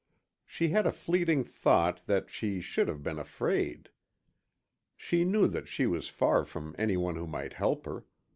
[0.47, 3.91] She had a fleeting thought that she should have been afraid.
[4.97, 8.03] She knew that she was far from anyone who might help her.